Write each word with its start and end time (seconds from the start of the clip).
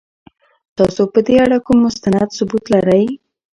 تاسو 0.77 1.01
په 1.13 1.19
دې 1.27 1.35
اړه 1.45 1.57
کوم 1.65 1.77
مستند 1.85 2.29
ثبوت 2.37 2.63
لرئ؟ 2.73 3.03